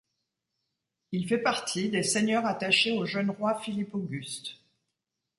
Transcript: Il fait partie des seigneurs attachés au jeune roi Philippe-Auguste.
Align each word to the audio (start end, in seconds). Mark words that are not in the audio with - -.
Il 1.11 1.27
fait 1.27 1.37
partie 1.37 1.89
des 1.89 2.01
seigneurs 2.01 2.47
attachés 2.47 2.91
au 2.93 3.05
jeune 3.05 3.29
roi 3.29 3.59
Philippe-Auguste. 3.59 4.53